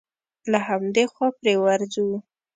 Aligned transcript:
له 0.51 0.59
همدې 0.67 1.03
خوا 1.13 1.27
پرې 1.37 1.53
ورځو. 1.63 2.05